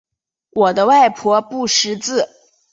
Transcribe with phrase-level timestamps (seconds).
[0.53, 2.27] 我的外婆不识字